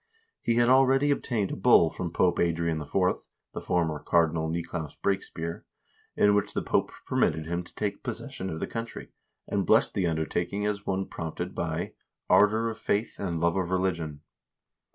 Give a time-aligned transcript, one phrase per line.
[0.41, 2.91] He had already obtained a bull from Pope Adrian IV.
[3.53, 5.63] (the former Cardinal Nicolaus Brakespear),
[6.15, 9.09] in which the Pope permitted him to take possession of the country,
[9.47, 11.93] and blessed the undertaking as one prompted by
[12.31, 14.21] "ardor of faith and love of religion."